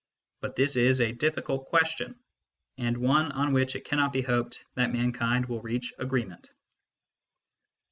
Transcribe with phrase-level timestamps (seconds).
[0.39, 2.19] But this is a difficult question,
[2.79, 6.49] and one on which it cannot be hoped that mankind will reach agreement.